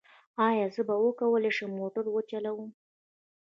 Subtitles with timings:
[0.47, 2.69] ایا زه به وکولی شم موټر وچلوم؟